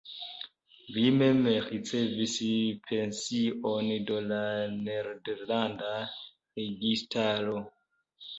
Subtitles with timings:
[0.93, 2.33] Li mem ricevis
[2.87, 4.41] pension de la
[4.87, 7.57] nederlanda registaro.